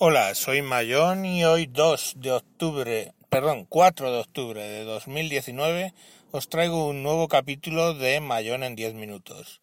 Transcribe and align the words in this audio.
Hola, 0.00 0.36
soy 0.36 0.62
Mayón 0.62 1.26
y 1.26 1.44
hoy 1.44 1.66
2 1.66 2.18
de 2.18 2.30
octubre, 2.30 3.14
perdón, 3.30 3.66
4 3.68 4.12
de 4.12 4.20
octubre 4.20 4.62
de 4.62 4.84
2019 4.84 5.92
os 6.30 6.48
traigo 6.48 6.86
un 6.86 7.02
nuevo 7.02 7.26
capítulo 7.26 7.94
de 7.94 8.20
Mayón 8.20 8.62
en 8.62 8.76
10 8.76 8.94
minutos. 8.94 9.60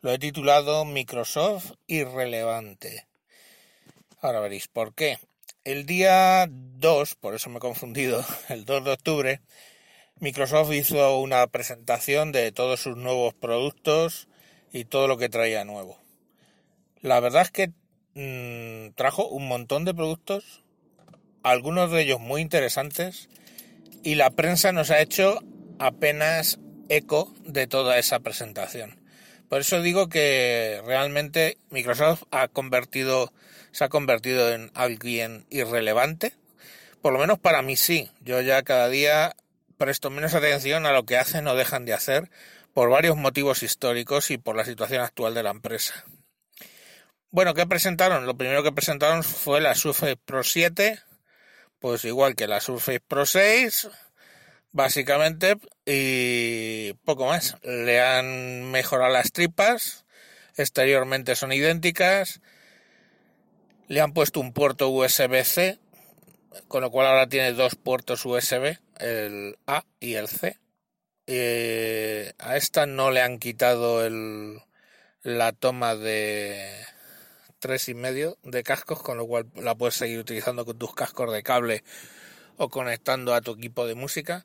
Lo 0.00 0.12
he 0.12 0.20
titulado 0.20 0.84
Microsoft 0.84 1.72
Irrelevante. 1.88 3.08
Ahora 4.20 4.38
veréis 4.38 4.68
por 4.68 4.94
qué. 4.94 5.18
El 5.64 5.84
día 5.84 6.46
2, 6.48 7.16
por 7.16 7.34
eso 7.34 7.50
me 7.50 7.56
he 7.56 7.60
confundido, 7.60 8.24
el 8.50 8.64
2 8.64 8.84
de 8.84 8.92
octubre, 8.92 9.40
Microsoft 10.20 10.72
hizo 10.74 11.18
una 11.18 11.44
presentación 11.48 12.30
de 12.30 12.52
todos 12.52 12.78
sus 12.78 12.96
nuevos 12.96 13.34
productos 13.34 14.28
y 14.72 14.84
todo 14.84 15.08
lo 15.08 15.18
que 15.18 15.28
traía 15.28 15.64
nuevo. 15.64 15.98
La 17.00 17.18
verdad 17.18 17.42
es 17.42 17.50
que 17.50 17.72
mmm, 18.14 18.90
trajo 18.94 19.28
un 19.28 19.48
montón 19.48 19.84
de 19.84 19.94
productos, 19.94 20.62
algunos 21.42 21.90
de 21.90 22.02
ellos 22.02 22.20
muy 22.20 22.40
interesantes, 22.40 23.28
y 24.02 24.16
la 24.16 24.30
prensa 24.30 24.72
nos 24.72 24.90
ha 24.90 25.00
hecho 25.00 25.40
apenas 25.78 26.58
eco 26.88 27.32
de 27.44 27.66
toda 27.66 27.98
esa 27.98 28.20
presentación. 28.20 29.00
Por 29.48 29.60
eso 29.60 29.82
digo 29.82 30.08
que 30.08 30.80
realmente 30.86 31.58
Microsoft 31.70 32.22
ha 32.30 32.48
convertido, 32.48 33.32
se 33.70 33.84
ha 33.84 33.88
convertido 33.88 34.52
en 34.52 34.70
alguien 34.74 35.44
irrelevante. 35.50 36.34
Por 37.02 37.12
lo 37.12 37.18
menos 37.18 37.38
para 37.38 37.60
mí 37.60 37.76
sí. 37.76 38.10
Yo 38.20 38.40
ya 38.40 38.62
cada 38.62 38.88
día 38.88 39.36
presto 39.76 40.08
menos 40.08 40.34
atención 40.34 40.86
a 40.86 40.92
lo 40.92 41.04
que 41.04 41.18
hacen 41.18 41.46
o 41.48 41.54
dejan 41.54 41.84
de 41.84 41.92
hacer 41.92 42.30
por 42.72 42.88
varios 42.88 43.16
motivos 43.16 43.62
históricos 43.62 44.30
y 44.30 44.38
por 44.38 44.56
la 44.56 44.64
situación 44.64 45.02
actual 45.02 45.34
de 45.34 45.42
la 45.42 45.50
empresa. 45.50 46.06
Bueno, 47.34 47.54
¿qué 47.54 47.66
presentaron? 47.66 48.26
Lo 48.26 48.36
primero 48.36 48.62
que 48.62 48.72
presentaron 48.72 49.24
fue 49.24 49.62
la 49.62 49.74
Surface 49.74 50.18
Pro 50.18 50.44
7, 50.44 51.00
pues 51.78 52.04
igual 52.04 52.36
que 52.36 52.46
la 52.46 52.60
Surface 52.60 53.00
Pro 53.00 53.24
6, 53.24 53.88
básicamente, 54.72 55.56
y 55.86 56.92
poco 57.06 57.24
más. 57.24 57.56
Le 57.62 58.02
han 58.02 58.70
mejorado 58.70 59.10
las 59.10 59.32
tripas, 59.32 60.04
exteriormente 60.58 61.34
son 61.34 61.54
idénticas, 61.54 62.42
le 63.88 64.02
han 64.02 64.12
puesto 64.12 64.38
un 64.38 64.52
puerto 64.52 64.90
USB-C, 64.90 65.78
con 66.68 66.82
lo 66.82 66.90
cual 66.90 67.06
ahora 67.06 67.30
tiene 67.30 67.54
dos 67.54 67.76
puertos 67.76 68.26
USB, 68.26 68.76
el 68.98 69.56
A 69.66 69.86
y 70.00 70.16
el 70.16 70.28
C. 70.28 70.58
Y 71.26 72.28
a 72.38 72.58
esta 72.58 72.84
no 72.84 73.10
le 73.10 73.22
han 73.22 73.38
quitado 73.38 74.04
el, 74.04 74.60
la 75.22 75.52
toma 75.52 75.94
de 75.94 76.91
tres 77.62 77.88
y 77.88 77.94
medio 77.94 78.38
de 78.42 78.64
cascos, 78.64 79.00
con 79.02 79.16
lo 79.16 79.26
cual 79.26 79.46
la 79.54 79.76
puedes 79.76 79.94
seguir 79.94 80.18
utilizando 80.18 80.66
con 80.66 80.76
tus 80.76 80.94
cascos 80.94 81.32
de 81.32 81.44
cable 81.44 81.84
o 82.56 82.68
conectando 82.68 83.34
a 83.34 83.40
tu 83.40 83.52
equipo 83.52 83.86
de 83.86 83.94
música. 83.94 84.44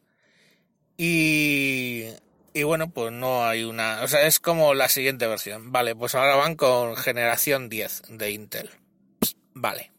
Y, 0.98 2.06
y 2.54 2.64
bueno, 2.64 2.92
pues 2.92 3.12
no 3.12 3.44
hay 3.44 3.64
una, 3.64 4.04
o 4.04 4.08
sea, 4.08 4.28
es 4.28 4.40
como 4.40 4.76
la 4.76 4.88
siguiente 4.88 5.26
versión. 5.26 5.72
Vale, 5.72 5.96
pues 5.96 6.14
ahora 6.14 6.36
van 6.36 6.56
con 6.56 6.96
generación 6.96 7.70
10 7.70 8.04
de 8.10 8.32
Intel. 8.32 8.70
vale. 9.56 9.92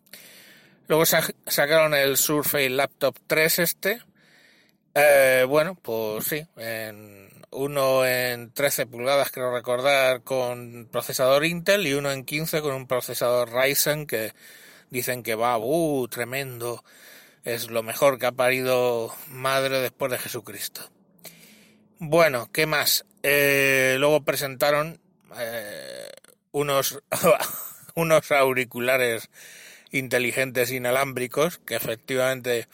Luego 0.86 1.05
sacaron 1.05 1.94
el 1.94 2.16
Surface 2.16 2.70
Laptop 2.70 3.16
3 3.27 3.58
este. 3.58 4.00
Eh, 4.94 5.44
bueno, 5.46 5.74
pues 5.74 6.24
sí, 6.24 6.46
uno 7.51 8.07
en 8.07 8.53
13 8.53 8.87
pulgadas, 8.87 9.31
creo 9.31 9.53
recordar, 9.53 10.23
con 10.23 10.89
procesador 10.91 11.45
Intel 11.45 11.87
y 11.87 11.95
uno 11.95 12.11
en 12.11 12.25
15 12.25 12.61
con 12.61 12.75
un 12.75 12.86
procesador 12.86 13.53
Ryzen 13.53 14.07
que 14.07 14.33
dicen 14.91 15.23
que 15.23 15.35
va, 15.35 15.58
uh, 15.58 16.08
tremendo, 16.08 16.85
es 17.45 17.70
lo 17.70 17.83
mejor 17.83 18.19
que 18.19 18.27
ha 18.27 18.33
parido 18.33 19.14
madre 19.29 19.81
después 19.81 20.11
de 20.11 20.19
Jesucristo. 20.19 20.91
Bueno, 21.98 22.51
¿qué 22.53 22.67
más? 22.67 23.05
Eh, 23.23 23.97
luego 23.98 24.25
presentaron 24.25 25.01
eh, 25.39 26.11
unos, 26.53 27.03
unos 27.95 28.31
auriculares 28.31 29.31
inteligentes 29.91 30.70
inalámbricos 30.70 31.58
que 31.58 31.75
efectivamente 31.75 32.69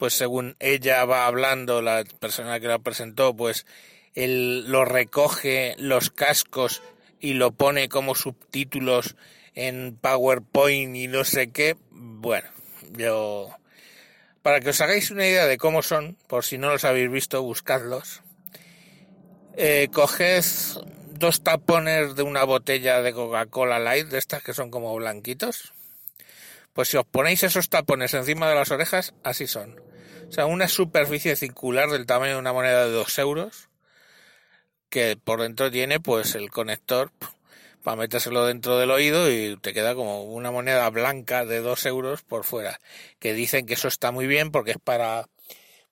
pues 0.00 0.14
según 0.14 0.56
ella 0.60 1.04
va 1.04 1.26
hablando, 1.26 1.82
la 1.82 2.04
persona 2.20 2.58
que 2.58 2.68
la 2.68 2.78
presentó, 2.78 3.36
pues 3.36 3.66
él 4.14 4.70
lo 4.70 4.84
recoge 4.84 5.74
los 5.78 6.10
cascos 6.10 6.82
y 7.20 7.34
lo 7.34 7.52
pone 7.52 7.88
como 7.88 8.14
subtítulos 8.14 9.16
en 9.54 9.96
PowerPoint 10.00 10.96
y 10.96 11.08
no 11.08 11.24
sé 11.24 11.50
qué. 11.50 11.76
Bueno, 11.90 12.48
yo... 12.92 13.50
Para 14.42 14.60
que 14.60 14.70
os 14.70 14.80
hagáis 14.80 15.10
una 15.10 15.26
idea 15.26 15.46
de 15.46 15.58
cómo 15.58 15.82
son, 15.82 16.16
por 16.26 16.44
si 16.44 16.56
no 16.56 16.70
los 16.70 16.84
habéis 16.84 17.10
visto, 17.10 17.42
buscadlos. 17.42 18.22
Eh, 19.54 19.88
coged 19.92 20.44
dos 21.10 21.42
tapones 21.42 22.14
de 22.14 22.22
una 22.22 22.44
botella 22.44 23.02
de 23.02 23.12
Coca-Cola 23.12 23.78
Light, 23.78 24.08
de 24.08 24.16
estas 24.16 24.42
que 24.42 24.54
son 24.54 24.70
como 24.70 24.94
blanquitos. 24.96 25.74
Pues 26.72 26.88
si 26.88 26.96
os 26.96 27.04
ponéis 27.04 27.42
esos 27.42 27.68
tapones 27.68 28.14
encima 28.14 28.48
de 28.48 28.54
las 28.54 28.70
orejas, 28.70 29.12
así 29.22 29.46
son. 29.46 29.78
O 30.28 30.32
sea, 30.32 30.46
una 30.46 30.68
superficie 30.68 31.36
circular 31.36 31.90
del 31.90 32.06
tamaño 32.06 32.34
de 32.34 32.38
una 32.38 32.54
moneda 32.54 32.86
de 32.86 32.92
dos 32.92 33.18
euros 33.18 33.69
que 34.90 35.16
por 35.16 35.40
dentro 35.40 35.70
tiene 35.70 36.00
pues 36.00 36.34
el 36.34 36.50
conector 36.50 37.12
para 37.82 37.96
metérselo 37.96 38.44
dentro 38.44 38.76
del 38.78 38.90
oído 38.90 39.30
y 39.30 39.56
te 39.56 39.72
queda 39.72 39.94
como 39.94 40.24
una 40.24 40.50
moneda 40.50 40.90
blanca 40.90 41.46
de 41.46 41.60
dos 41.60 41.86
euros 41.86 42.22
por 42.22 42.44
fuera. 42.44 42.78
Que 43.18 43.32
dicen 43.32 43.64
que 43.66 43.74
eso 43.74 43.88
está 43.88 44.10
muy 44.10 44.26
bien 44.26 44.50
porque 44.50 44.72
es 44.72 44.78
para, 44.82 45.28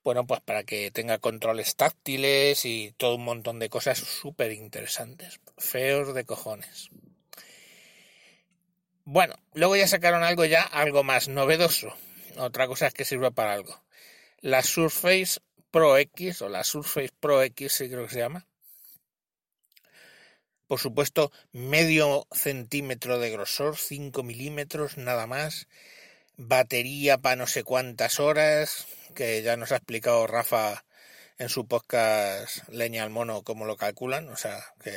bueno, 0.05 0.27
pues 0.27 0.41
para 0.41 0.65
que 0.65 0.91
tenga 0.91 1.19
controles 1.19 1.77
táctiles 1.77 2.65
y 2.65 2.93
todo 2.97 3.15
un 3.15 3.25
montón 3.25 3.59
de 3.59 3.71
cosas 3.71 3.99
súper 3.99 4.53
interesantes. 4.53 5.41
Feos 5.57 6.15
de 6.15 6.25
cojones. 6.25 6.91
Bueno, 9.05 9.37
luego 9.55 9.77
ya 9.77 9.89
sacaron 9.89 10.25
algo 10.25 10.45
ya, 10.45 10.63
algo 10.63 11.05
más 11.05 11.29
novedoso. 11.29 11.95
Otra 12.37 12.67
cosa 12.67 12.89
es 12.89 12.95
que 12.95 13.07
sirva 13.07 13.31
para 13.31 13.55
algo. 13.55 13.81
La 14.41 14.63
Surface 14.63 15.41
Pro 15.71 15.97
X 15.97 16.43
o 16.43 16.49
la 16.51 16.65
Surface 16.65 17.11
Pro 17.19 17.43
X, 17.43 17.73
sí 17.73 17.89
creo 17.89 18.07
que 18.07 18.13
se 18.13 18.19
llama 18.19 18.47
por 20.69 20.79
supuesto, 20.79 21.33
medio 21.53 22.29
centímetro 22.31 23.19
de 23.19 23.31
grosor, 23.31 23.77
5 23.77 24.23
milímetros, 24.23 24.99
nada 24.99 25.27
más. 25.27 25.67
Batería 26.37 27.19
para 27.19 27.37
no 27.37 27.47
sé 27.47 27.65
cuántas 27.65 28.21
horas, 28.21 28.87
que 29.15 29.43
ya 29.43 29.57
nos 29.57 29.73
ha 29.73 29.77
explicado 29.77 30.27
Rafa 30.27 30.85
en 31.39 31.49
su 31.49 31.67
podcast 31.67 32.69
Leña 32.69 33.03
al 33.03 33.11
Mono 33.11 33.43
cómo 33.43 33.65
lo 33.65 33.77
calculan, 33.77 34.29
o 34.29 34.37
sea, 34.37 34.63
que 34.83 34.93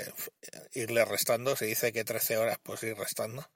irle 0.74 1.06
restando, 1.06 1.56
se 1.56 1.66
dice 1.66 1.94
que 1.94 2.04
13 2.04 2.38
horas, 2.38 2.58
pues 2.62 2.84
ir 2.84 2.98
restando. 2.98 3.50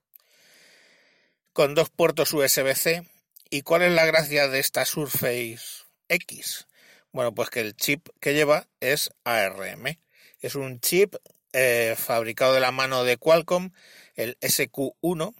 Con 1.51 1.75
dos 1.75 1.89
puertos 1.89 2.33
USB-C. 2.33 3.07
¿Y 3.49 3.61
cuál 3.61 3.83
es 3.83 3.91
la 3.91 4.05
gracia 4.05 4.47
de 4.47 4.59
esta 4.59 4.85
Surface 4.85 5.85
X? 6.09 6.67
Bueno, 7.11 7.33
pues 7.33 7.49
que 7.49 7.61
el 7.61 7.75
chip 7.75 8.07
que 8.19 8.33
lleva 8.33 8.67
es 8.79 9.11
ARM. 9.23 9.97
Es 10.41 10.55
un 10.55 10.79
chip 10.79 11.15
eh, 11.57 11.95
fabricado 11.97 12.53
de 12.53 12.59
la 12.59 12.71
mano 12.71 13.05
de 13.05 13.15
Qualcomm, 13.15 13.71
el 14.15 14.37
SQ1. 14.41 15.33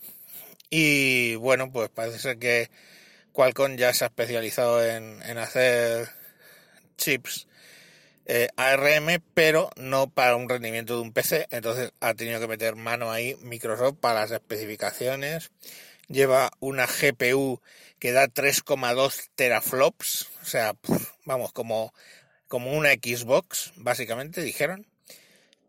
Y 0.69 1.35
bueno, 1.35 1.73
pues 1.73 1.89
parece 1.89 2.19
ser 2.19 2.39
que 2.39 2.69
Qualcomm 3.33 3.75
ya 3.75 3.93
se 3.93 4.05
ha 4.05 4.07
especializado 4.07 4.81
en, 4.83 5.37
hacer 5.37 6.07
chips 6.97 7.47
eh, 8.27 8.47
ARM, 8.55 9.21
pero 9.33 9.69
no 9.75 10.09
para 10.09 10.37
un 10.37 10.47
rendimiento 10.47 10.95
de 10.95 11.01
un 11.01 11.11
PC. 11.11 11.47
Entonces 11.51 11.91
ha 11.99 12.13
tenido 12.13 12.39
que 12.39 12.47
meter 12.47 12.77
mano 12.77 13.11
ahí 13.11 13.35
Microsoft 13.41 13.97
para 13.99 14.21
las 14.21 14.31
especificaciones. 14.31 15.51
Lleva 16.07 16.49
una 16.61 16.87
GPU 16.87 17.61
que 17.99 18.13
da 18.13 18.27
3,2 18.27 19.31
teraflops, 19.35 20.29
o 20.41 20.45
sea, 20.45 20.75
vamos, 21.25 21.51
como, 21.51 21.93
como 22.47 22.71
una 22.71 22.93
Xbox, 22.93 23.73
básicamente, 23.75 24.41
dijeron. 24.41 24.87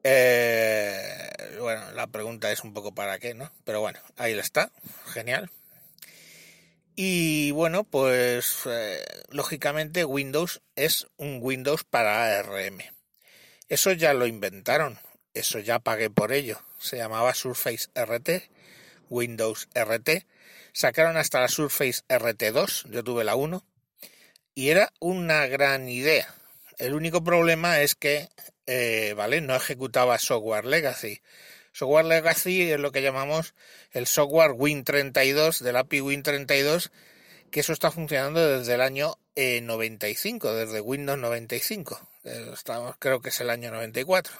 Eh, 0.08 1.58
bueno, 1.58 1.90
la 1.90 2.06
pregunta 2.06 2.52
es 2.52 2.62
un 2.62 2.72
poco 2.72 2.94
para 2.94 3.18
qué, 3.18 3.34
¿no? 3.34 3.50
Pero 3.64 3.80
bueno, 3.80 3.98
ahí 4.16 4.38
está, 4.38 4.70
genial. 5.06 5.50
Y 6.94 7.50
bueno, 7.50 7.82
pues 7.82 8.60
eh, 8.66 9.04
lógicamente 9.30 10.04
Windows 10.04 10.62
es 10.76 11.08
un 11.16 11.40
Windows 11.42 11.82
para 11.82 12.38
ARM. 12.38 12.78
Eso 13.68 13.90
ya 13.90 14.14
lo 14.14 14.28
inventaron, 14.28 15.00
eso 15.34 15.58
ya 15.58 15.80
pagué 15.80 16.08
por 16.08 16.32
ello. 16.32 16.62
Se 16.78 16.98
llamaba 16.98 17.34
Surface 17.34 17.88
RT, 17.96 18.48
Windows 19.10 19.68
RT. 19.74 20.24
Sacaron 20.72 21.16
hasta 21.16 21.40
la 21.40 21.48
Surface 21.48 22.04
RT2, 22.08 22.88
yo 22.92 23.02
tuve 23.02 23.24
la 23.24 23.34
1, 23.34 23.64
y 24.54 24.68
era 24.68 24.92
una 25.00 25.48
gran 25.48 25.88
idea. 25.88 26.32
El 26.78 26.94
único 26.94 27.24
problema 27.24 27.80
es 27.80 27.96
que 27.96 28.28
eh, 28.66 29.14
¿vale? 29.16 29.40
No 29.40 29.54
ejecutaba 29.54 30.18
software 30.18 30.64
legacy, 30.64 31.20
Software 31.76 32.06
Legacy 32.06 32.72
es 32.72 32.80
lo 32.80 32.90
que 32.90 33.02
llamamos 33.02 33.54
el 33.90 34.06
software 34.06 34.52
Win32 34.52 35.60
del 35.60 35.76
API 35.76 36.00
Win32, 36.00 36.90
que 37.50 37.60
eso 37.60 37.74
está 37.74 37.90
funcionando 37.90 38.58
desde 38.58 38.72
el 38.72 38.80
año 38.80 39.18
95, 39.36 40.48
eh, 40.48 40.54
desde 40.54 40.80
Windows 40.80 41.18
95. 41.18 42.00
Eh, 42.24 42.50
estamos, 42.54 42.96
creo 42.98 43.20
que 43.20 43.28
es 43.28 43.38
el 43.42 43.50
año 43.50 43.70
94. 43.70 44.32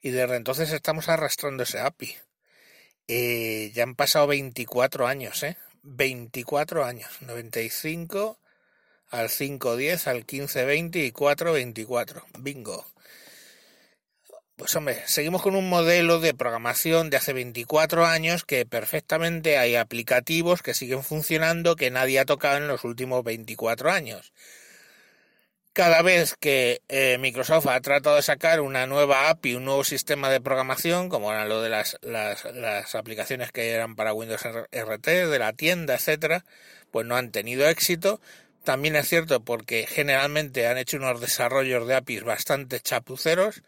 Y 0.00 0.10
desde 0.10 0.34
entonces 0.34 0.72
estamos 0.72 1.08
arrastrando 1.08 1.62
ese 1.62 1.78
API. 1.78 2.16
Eh, 3.06 3.70
ya 3.72 3.84
han 3.84 3.94
pasado 3.94 4.26
24 4.26 5.06
años, 5.06 5.44
¿eh? 5.44 5.56
24 5.84 6.84
años. 6.84 7.08
95 7.20 8.40
al 9.12 9.30
510, 9.30 10.08
al 10.08 10.16
1520 10.16 10.98
y 10.98 11.12
424. 11.12 12.26
Bingo. 12.40 12.84
Pues 14.56 14.74
hombre, 14.76 15.02
seguimos 15.06 15.42
con 15.42 15.54
un 15.54 15.68
modelo 15.68 16.20
de 16.20 16.34
programación 16.34 17.10
de 17.10 17.16
hace 17.16 17.32
24 17.32 18.06
años 18.06 18.44
que 18.44 18.64
perfectamente 18.64 19.58
hay 19.58 19.76
aplicativos 19.76 20.62
que 20.62 20.74
siguen 20.74 21.02
funcionando 21.02 21.76
que 21.76 21.90
nadie 21.90 22.20
ha 22.20 22.24
tocado 22.24 22.56
en 22.56 22.68
los 22.68 22.84
últimos 22.84 23.22
24 23.24 23.90
años. 23.90 24.32
Cada 25.74 26.02
vez 26.02 26.36
que 26.38 26.82
eh, 26.88 27.16
Microsoft 27.18 27.66
ha 27.66 27.80
tratado 27.80 28.16
de 28.16 28.22
sacar 28.22 28.60
una 28.60 28.86
nueva 28.86 29.30
API, 29.30 29.54
un 29.54 29.64
nuevo 29.64 29.84
sistema 29.84 30.30
de 30.30 30.40
programación, 30.40 31.08
como 31.08 31.32
era 31.32 31.46
lo 31.46 31.62
de 31.62 31.70
las, 31.70 31.98
las, 32.02 32.44
las 32.54 32.94
aplicaciones 32.94 33.52
que 33.52 33.70
eran 33.70 33.96
para 33.96 34.12
Windows 34.12 34.42
RT, 34.44 35.06
de 35.06 35.38
la 35.38 35.54
tienda, 35.54 35.94
etcétera, 35.94 36.44
pues 36.90 37.06
no 37.06 37.16
han 37.16 37.30
tenido 37.30 37.66
éxito. 37.68 38.20
También 38.64 38.96
es 38.96 39.08
cierto 39.08 39.44
porque 39.44 39.86
generalmente 39.86 40.66
han 40.66 40.78
hecho 40.78 40.96
unos 40.96 41.20
desarrollos 41.20 41.86
de 41.86 41.94
APIs 41.94 42.22
bastante 42.22 42.80
chapuceros 42.80 43.62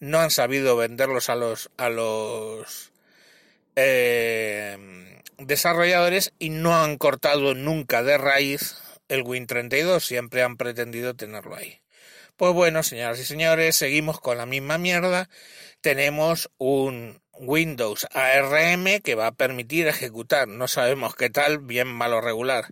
no 0.00 0.18
han 0.18 0.30
sabido 0.30 0.76
venderlos 0.76 1.28
a 1.28 1.36
los 1.36 1.70
a 1.76 1.90
los 1.90 2.92
eh, 3.76 5.22
desarrolladores 5.38 6.32
y 6.38 6.48
no 6.48 6.82
han 6.82 6.96
cortado 6.96 7.54
nunca 7.54 8.02
de 8.02 8.18
raíz 8.18 8.76
el 9.08 9.24
Win32, 9.24 10.00
siempre 10.00 10.42
han 10.42 10.56
pretendido 10.56 11.14
tenerlo 11.14 11.56
ahí. 11.56 11.80
Pues 12.36 12.54
bueno, 12.54 12.82
señoras 12.82 13.18
y 13.18 13.24
señores, 13.24 13.76
seguimos 13.76 14.20
con 14.20 14.38
la 14.38 14.46
misma 14.46 14.78
mierda. 14.78 15.28
Tenemos 15.80 16.48
un 16.58 17.20
Windows 17.32 18.06
ARM 18.12 19.00
que 19.02 19.14
va 19.16 19.26
a 19.26 19.32
permitir 19.32 19.88
ejecutar, 19.88 20.46
no 20.48 20.68
sabemos 20.68 21.16
qué 21.16 21.28
tal, 21.28 21.58
bien 21.58 21.88
malo 21.88 22.20
regular, 22.20 22.66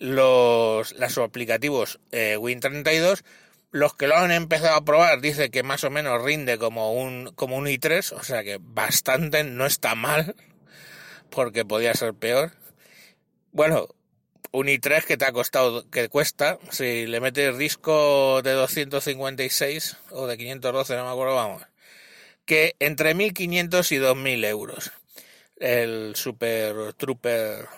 los, 0.00 0.92
los 0.98 1.18
aplicativos 1.18 2.00
eh, 2.10 2.36
Win32 2.36 3.22
los 3.72 3.94
que 3.94 4.08
lo 4.08 4.16
han 4.16 4.32
empezado 4.32 4.74
a 4.74 4.84
probar 4.84 5.20
dice 5.20 5.50
que 5.50 5.62
más 5.62 5.84
o 5.84 5.90
menos 5.90 6.22
rinde 6.22 6.58
como 6.58 6.92
un, 6.92 7.32
como 7.34 7.56
un 7.56 7.66
i3, 7.66 8.12
o 8.12 8.22
sea 8.22 8.42
que 8.42 8.58
bastante, 8.60 9.44
no 9.44 9.64
está 9.64 9.94
mal, 9.94 10.34
porque 11.30 11.64
podía 11.64 11.94
ser 11.94 12.14
peor. 12.14 12.52
Bueno, 13.52 13.88
un 14.52 14.66
i3 14.66 15.04
que 15.04 15.16
te 15.16 15.24
ha 15.24 15.32
costado, 15.32 15.88
que 15.88 16.08
cuesta, 16.08 16.58
si 16.70 17.06
le 17.06 17.20
metes 17.20 17.56
disco 17.58 18.42
de 18.42 18.52
256 18.52 19.96
o 20.10 20.26
de 20.26 20.36
512, 20.36 20.96
no 20.96 21.04
me 21.04 21.10
acuerdo, 21.12 21.36
vamos, 21.36 21.62
que 22.44 22.74
entre 22.80 23.14
1500 23.14 23.92
y 23.92 23.96
2000 23.98 24.44
euros. 24.44 24.92
El 25.56 26.16
Super 26.16 26.94
Trooper 26.94 27.68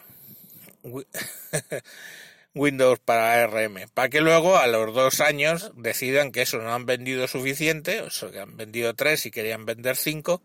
Windows 2.54 2.98
para 2.98 3.42
ARM, 3.42 3.88
para 3.94 4.10
que 4.10 4.20
luego 4.20 4.58
a 4.58 4.66
los 4.66 4.94
dos 4.94 5.20
años 5.20 5.72
decidan 5.74 6.32
que 6.32 6.42
eso 6.42 6.58
no 6.58 6.74
han 6.74 6.84
vendido 6.84 7.26
suficiente, 7.26 8.02
o 8.02 8.10
sea, 8.10 8.30
que 8.30 8.40
han 8.40 8.56
vendido 8.56 8.94
tres 8.94 9.24
y 9.24 9.30
querían 9.30 9.64
vender 9.64 9.96
cinco, 9.96 10.42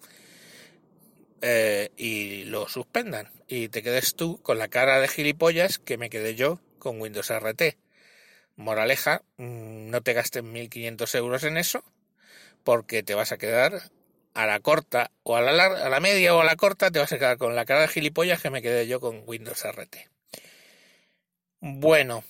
eh, 1.42 1.92
y 1.98 2.46
lo 2.46 2.68
suspendan. 2.70 3.30
Y 3.48 3.70
te 3.70 3.84
quedes 3.84 4.16
tú 4.16 4.42
con 4.42 4.58
la 4.58 4.70
cara 4.70 5.00
de 5.00 5.08
gilipollas 5.08 5.80
que 5.80 5.98
me 5.98 6.10
quedé 6.10 6.36
yo 6.36 6.62
con 6.80 7.02
Windows 7.02 7.30
RT. 7.30 7.78
Moraleja, 8.56 9.24
mm, 9.38 9.90
no 9.90 10.02
te 10.02 10.14
gastes 10.14 10.44
1.500 10.44 11.16
euros 11.16 11.44
en 11.44 11.58
eso, 11.58 11.84
porque 12.64 13.04
te 13.04 13.16
vas 13.16 13.32
a 13.32 13.38
quedar 13.38 13.92
a 14.34 14.46
la 14.46 14.60
corta 14.62 15.12
o 15.24 15.36
a 15.36 15.42
la, 15.42 15.66
a 15.66 15.90
la 15.90 16.00
media 16.00 16.36
o 16.36 16.42
a 16.42 16.46
la 16.46 16.56
corta, 16.56 16.92
te 16.92 17.00
vas 17.00 17.12
a 17.12 17.18
quedar 17.18 17.38
con 17.38 17.56
la 17.56 17.66
cara 17.66 17.82
de 17.82 17.88
gilipollas 17.90 18.42
que 18.42 18.50
me 18.50 18.62
quedé 18.62 18.88
yo 18.88 19.00
con 19.00 19.24
Windows 19.26 19.66
RT. 19.66 20.17
Bueno, 21.60 22.24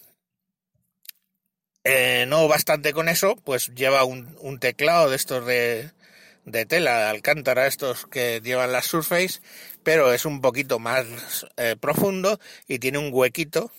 eh, 1.83 2.25
no 2.27 2.47
bastante 2.47 2.93
con 2.93 3.09
eso, 3.09 3.35
pues 3.43 3.67
lleva 3.75 4.05
un, 4.05 4.59
teclado 4.59 5.09
de 5.09 5.17
estos 5.17 5.45
de, 5.45 5.91
de, 6.45 6.65
tela, 6.65 6.97
de 6.99 7.05
alcántara, 7.05 7.67
estos 7.67 8.07
que 8.07 8.41
llevan 8.41 8.71
las 8.71 8.85
Surface, 8.85 9.41
pero 9.83 10.13
es 10.13 10.25
un 10.25 10.39
poquito 10.41 10.79
más 10.79 11.05
eh, 11.57 11.75
profundo 11.79 12.39
y 12.67 12.79
tiene 12.79 12.99
un 12.99 13.09
huequito, 13.13 13.71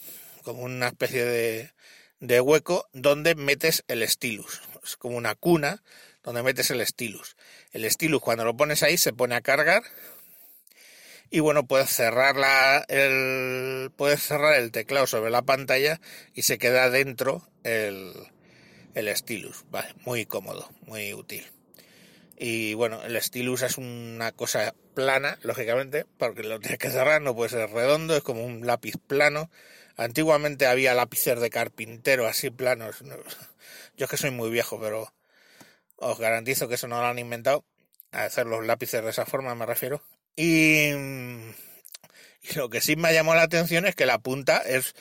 como 0.43 0.63
una 0.65 0.89
especie 0.89 1.25
de, 1.25 1.73
de 2.21 2.41
hueco, 2.41 2.87
donde 2.93 3.35
metes 3.35 3.85
el 3.89 4.07
stylus. 4.07 4.61
Es 4.85 4.97
como 4.99 5.17
una 5.17 5.35
cuna 5.35 5.83
donde 6.23 6.43
metes 6.43 6.71
el 6.71 6.87
stylus. 6.87 7.37
El 7.73 7.91
stylus 7.91 8.21
cuando 8.21 8.45
lo 8.45 8.57
pones 8.57 8.83
ahí 8.83 8.99
se 8.99 9.15
pone 9.15 9.35
a 9.35 9.41
cargar 9.41 9.83
y 11.31 11.41
bueno, 11.41 11.67
puedes 11.67 11.91
cerrar 11.91 12.37
el, 12.89 13.91
puedes 13.97 14.23
cerrar 14.23 14.55
el 14.55 14.73
teclado 14.73 15.07
sobre 15.07 15.31
la 15.31 15.43
pantalla 15.43 16.01
y 16.35 16.43
se 16.43 16.59
queda 16.59 16.91
dentro 16.91 17.49
el, 17.65 18.13
el 18.95 19.15
stylus. 19.17 19.65
Vale, 19.71 19.95
muy 20.05 20.27
cómodo, 20.27 20.71
muy 20.83 21.13
útil. 21.13 21.47
Y 22.37 22.75
bueno, 22.75 23.03
el 23.03 23.21
stylus 23.21 23.63
es 23.63 23.79
una 23.79 24.33
cosa 24.33 24.75
plana, 24.95 25.39
lógicamente, 25.43 26.07
porque 26.19 26.45
lo 26.45 26.61
tienes 26.61 26.79
que 26.79 26.91
cerrar, 26.91 27.21
no 27.21 27.35
puede 27.35 27.51
ser 27.51 27.69
redondo, 27.71 28.17
es 28.17 28.23
como 28.23 28.45
un 28.45 28.67
lápiz 28.67 28.95
plano. 29.07 29.51
Antiguamente 29.97 30.67
había 30.67 30.95
lápices 30.95 31.41
de 31.41 31.51
carpintero 31.51 32.27
así 32.27 32.51
planos. 32.51 33.03
Yo 33.97 34.05
es 34.05 34.11
que 34.11 34.17
soy 34.17 34.31
muy 34.31 34.51
viejo, 34.51 34.81
pero 34.81 35.13
os 35.97 36.19
garantizo 36.19 36.69
que 36.69 36.77
eso 36.77 36.87
no 36.87 37.01
lo 37.01 37.07
han 37.07 37.19
inventado. 37.19 37.65
A 38.13 38.25
hacer 38.25 38.47
los 38.47 38.65
lápices 38.65 39.03
de 39.03 39.11
esa 39.11 39.27
forma 39.27 39.55
me 39.55 39.67
refiero. 39.67 40.03
Y, 40.39 40.93
lo 42.55 42.71
que 42.71 42.81
sí 42.81 42.95
me 42.95 43.13
llamado 43.13 43.37
la 43.39 43.43
atención 43.43 43.87
es 43.87 43.97
que 43.97 44.07
la 44.07 44.21
punta 44.21 44.59
es 44.59 44.95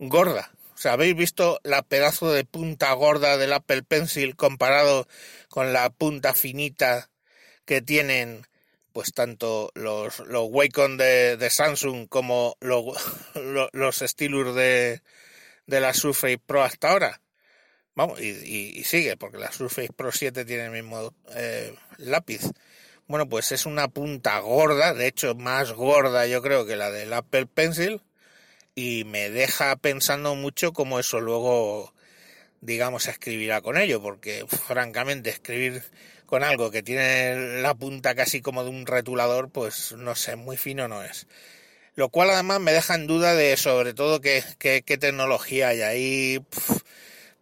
gorda. 0.00 0.50
O 0.74 0.78
sea, 0.78 0.94
¿habéis 0.94 1.14
visto 1.14 1.60
la 1.62 1.82
pedazo 1.82 2.32
de 2.32 2.44
punta 2.44 2.92
gorda 2.94 3.36
del 3.36 3.52
Apple 3.52 3.84
Pencil 3.84 4.34
comparado 4.34 5.06
con 5.48 5.72
la 5.72 5.90
punta 5.90 6.34
finita 6.34 7.08
que 7.66 7.82
tienen 7.82 8.48
pues 8.92 9.12
tanto 9.12 9.70
los, 9.74 10.18
los 10.18 10.48
Wacom 10.50 10.96
de, 10.96 11.48
Samsung 11.48 12.08
como 12.08 12.56
los, 12.60 12.84
los 13.72 13.96
stylus 13.96 14.56
de, 14.56 15.02
la 15.66 15.94
Surface 15.94 16.38
Pro 16.38 16.64
hasta 16.64 16.90
ahora? 16.90 17.20
Vamos, 17.94 18.20
y, 18.20 18.30
y, 18.76 18.82
sigue, 18.82 19.16
porque 19.16 19.38
la 19.38 19.52
Surface 19.52 19.92
Pro 19.92 20.10
7 20.10 20.44
tiene 20.44 20.64
el 20.64 20.70
mismo 20.72 21.14
eh, 21.36 21.74
lápiz. 21.98 22.40
Bueno, 23.08 23.28
pues 23.28 23.52
es 23.52 23.66
una 23.66 23.86
punta 23.88 24.38
gorda, 24.40 24.92
de 24.92 25.06
hecho 25.06 25.34
más 25.36 25.72
gorda 25.72 26.26
yo 26.26 26.42
creo 26.42 26.66
que 26.66 26.74
la 26.74 26.90
del 26.90 27.12
Apple 27.12 27.46
Pencil 27.46 28.02
y 28.74 29.04
me 29.04 29.30
deja 29.30 29.76
pensando 29.76 30.34
mucho 30.34 30.72
cómo 30.72 30.98
eso 30.98 31.20
luego, 31.20 31.94
digamos, 32.60 33.08
escribirá 33.08 33.60
con 33.62 33.76
ello, 33.78 34.02
porque 34.02 34.44
francamente 34.48 35.30
escribir 35.30 35.82
con 36.26 36.44
algo 36.44 36.70
que 36.70 36.82
tiene 36.82 37.60
la 37.62 37.74
punta 37.74 38.14
casi 38.14 38.42
como 38.42 38.64
de 38.64 38.70
un 38.70 38.86
retulador, 38.86 39.50
pues 39.50 39.92
no 39.96 40.14
sé, 40.16 40.36
muy 40.36 40.56
fino 40.56 40.88
no 40.88 41.02
es. 41.04 41.26
Lo 41.94 42.10
cual 42.10 42.30
además 42.30 42.60
me 42.60 42.72
deja 42.72 42.94
en 42.96 43.06
duda 43.06 43.34
de 43.34 43.56
sobre 43.56 43.94
todo 43.94 44.20
qué, 44.20 44.42
qué, 44.58 44.82
tecnología 44.82 45.68
hay 45.68 45.82
ahí 45.82 46.44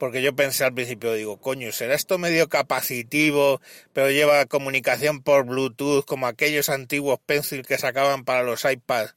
porque 0.05 0.21
yo 0.21 0.37
pensé 0.37 0.65
al 0.65 0.75
principio, 0.75 1.15
digo, 1.15 1.39
coño, 1.39 1.73
¿será 1.73 1.95
esto 1.95 2.19
medio 2.19 2.51
capacitivo, 2.51 3.63
pero 3.95 4.11
lleva 4.11 4.45
comunicación 4.45 5.23
por 5.23 5.47
Bluetooth 5.47 6.05
como 6.05 6.27
aquellos 6.27 6.69
antiguos 6.69 7.19
Pencil 7.25 7.65
que 7.65 7.79
sacaban 7.79 8.27
para 8.27 8.43
los 8.43 8.67
iPads? 8.67 9.15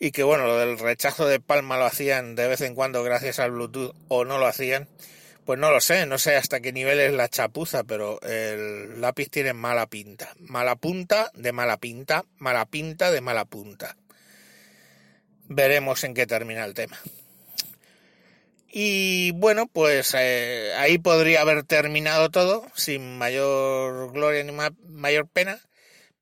Y 0.00 0.10
que 0.10 0.24
bueno, 0.24 0.48
lo 0.48 0.58
del 0.58 0.80
rechazo 0.80 1.28
de 1.28 1.38
palma 1.38 1.78
lo 1.78 1.84
hacían 1.84 2.34
de 2.34 2.48
vez 2.48 2.60
en 2.62 2.74
cuando 2.74 3.04
gracias 3.04 3.38
al 3.38 3.52
Bluetooth 3.52 3.94
o 4.08 4.24
no 4.24 4.38
lo 4.38 4.48
hacían. 4.48 4.88
Pues 5.44 5.60
no 5.60 5.70
lo 5.70 5.80
sé, 5.80 6.06
no 6.06 6.18
sé 6.18 6.34
hasta 6.34 6.58
qué 6.58 6.72
nivel 6.72 6.98
es 6.98 7.12
la 7.12 7.28
chapuza, 7.28 7.84
pero 7.84 8.20
el 8.22 9.00
lápiz 9.00 9.30
tiene 9.30 9.52
mala 9.52 9.86
pinta. 9.86 10.34
Mala 10.40 10.74
punta 10.74 11.30
de 11.34 11.52
mala 11.52 11.76
pinta, 11.76 12.24
mala 12.38 12.66
pinta 12.66 13.12
de 13.12 13.20
mala 13.20 13.44
punta. 13.44 13.96
Veremos 15.46 16.02
en 16.02 16.14
qué 16.14 16.26
termina 16.26 16.64
el 16.64 16.74
tema. 16.74 16.98
Y 18.72 19.32
bueno, 19.32 19.66
pues 19.66 20.14
eh, 20.16 20.72
ahí 20.76 20.98
podría 20.98 21.40
haber 21.40 21.64
terminado 21.64 22.30
todo 22.30 22.64
sin 22.74 23.18
mayor 23.18 24.12
gloria 24.12 24.44
ni 24.44 24.52
mayor 24.86 25.28
pena, 25.28 25.60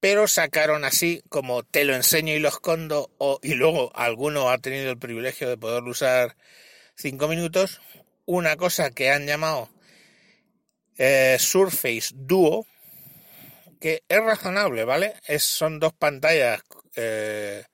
pero 0.01 0.27
sacaron 0.29 0.85
así 0.85 1.23
como 1.29 1.63
te 1.63 1.85
lo 1.85 1.95
enseño 1.95 2.35
y 2.35 2.39
lo 2.39 2.49
escondo, 2.49 3.11
o, 3.19 3.39
y 3.43 3.55
luego 3.55 3.93
alguno 3.95 4.51
ha 4.51 4.59
tenido 4.59 4.91
el 4.91 4.99
privilegio 4.99 5.49
de 5.49 5.59
poderlo 5.59 5.91
usar 5.91 6.37
cinco 6.95 7.29
minutos, 7.29 7.83
una 8.25 8.57
cosa 8.57 8.91
que 8.91 9.11
han 9.11 9.27
llamado 9.27 9.69
eh, 10.97 11.37
Surface 11.39 12.15
Duo, 12.15 12.67
que 13.79 14.05
es 14.09 14.23
razonable, 14.23 14.85
¿vale? 14.85 15.15
Es, 15.27 15.45
son 15.45 15.81
dos 15.81 15.93
pantallas 15.93 16.63
eh, 16.97 17.65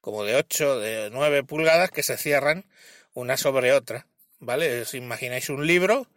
como 0.00 0.24
de 0.24 0.34
8, 0.34 0.80
de 0.80 1.10
9 1.10 1.44
pulgadas 1.44 1.90
que 1.90 2.02
se 2.02 2.18
cierran 2.18 2.66
una 3.14 3.36
sobre 3.36 3.72
otra, 3.72 4.06
¿vale? 4.40 4.82
Os 4.82 4.94
imagináis 4.94 5.48
un 5.50 5.66
libro 5.66 6.08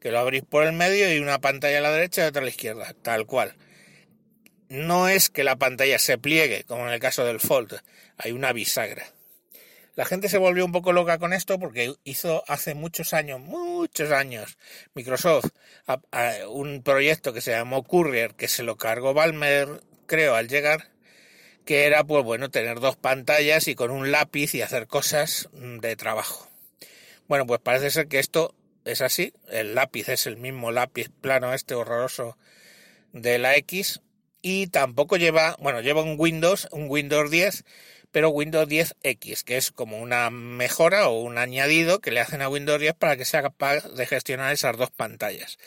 que 0.00 0.10
lo 0.10 0.18
abrís 0.18 0.42
por 0.42 0.64
el 0.64 0.72
medio 0.72 1.12
y 1.12 1.18
una 1.18 1.40
pantalla 1.40 1.78
a 1.78 1.82
la 1.82 1.92
derecha 1.92 2.24
y 2.24 2.28
otra 2.28 2.42
a 2.42 2.44
la 2.44 2.50
izquierda, 2.50 2.94
tal 3.02 3.26
cual. 3.26 3.56
No 4.68 5.08
es 5.08 5.30
que 5.30 5.44
la 5.44 5.56
pantalla 5.56 5.98
se 5.98 6.18
pliegue, 6.18 6.64
como 6.64 6.86
en 6.86 6.92
el 6.92 7.00
caso 7.00 7.24
del 7.24 7.40
Fold, 7.40 7.80
hay 8.16 8.32
una 8.32 8.52
bisagra. 8.52 9.06
La 9.96 10.04
gente 10.04 10.28
se 10.28 10.36
volvió 10.36 10.64
un 10.66 10.72
poco 10.72 10.92
loca 10.92 11.16
con 11.18 11.32
esto 11.32 11.58
porque 11.58 11.94
hizo 12.04 12.44
hace 12.48 12.74
muchos 12.74 13.14
años, 13.14 13.40
muchos 13.40 14.10
años, 14.10 14.58
Microsoft 14.94 15.46
un 16.50 16.82
proyecto 16.82 17.32
que 17.32 17.40
se 17.40 17.52
llamó 17.52 17.82
Courier, 17.82 18.34
que 18.34 18.46
se 18.46 18.62
lo 18.62 18.76
cargó 18.76 19.14
Balmer, 19.14 19.80
creo, 20.06 20.34
al 20.34 20.48
llegar, 20.48 20.90
que 21.64 21.86
era, 21.86 22.04
pues 22.04 22.24
bueno, 22.24 22.50
tener 22.50 22.78
dos 22.80 22.96
pantallas 22.96 23.68
y 23.68 23.74
con 23.74 23.90
un 23.90 24.12
lápiz 24.12 24.54
y 24.54 24.60
hacer 24.60 24.86
cosas 24.86 25.48
de 25.54 25.96
trabajo. 25.96 26.46
Bueno, 27.28 27.46
pues 27.46 27.60
parece 27.60 27.90
ser 27.90 28.08
que 28.08 28.18
esto 28.18 28.54
es 28.84 29.00
así. 29.00 29.32
El 29.48 29.74
lápiz 29.74 30.08
es 30.08 30.26
el 30.26 30.36
mismo 30.36 30.70
lápiz 30.70 31.08
plano 31.20 31.52
este 31.52 31.74
horroroso 31.74 32.38
de 33.12 33.38
la 33.38 33.56
X 33.56 34.00
y 34.42 34.68
tampoco 34.68 35.16
lleva, 35.16 35.56
bueno, 35.58 35.80
lleva 35.80 36.02
un 36.02 36.14
Windows, 36.18 36.68
un 36.70 36.86
Windows 36.88 37.30
10, 37.30 37.64
pero 38.12 38.30
Windows 38.30 38.68
10X, 38.68 39.42
que 39.42 39.56
es 39.56 39.72
como 39.72 39.98
una 39.98 40.30
mejora 40.30 41.08
o 41.08 41.20
un 41.20 41.36
añadido 41.38 42.00
que 42.00 42.12
le 42.12 42.20
hacen 42.20 42.42
a 42.42 42.48
Windows 42.48 42.80
10 42.80 42.94
para 42.94 43.16
que 43.16 43.24
sea 43.24 43.42
capaz 43.42 43.88
de 43.88 44.06
gestionar 44.06 44.52
esas 44.52 44.76
dos 44.76 44.90
pantallas. 44.90 45.58